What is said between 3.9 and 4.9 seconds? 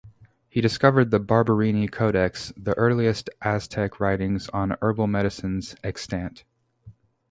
writings on